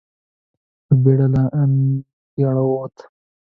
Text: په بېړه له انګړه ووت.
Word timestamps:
په 0.85 0.93
بېړه 1.03 1.27
له 1.33 1.43
انګړه 1.61 2.63
ووت. 2.65 2.95